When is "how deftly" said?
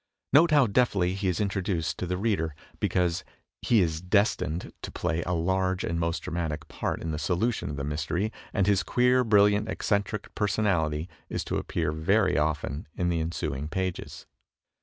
0.49-1.13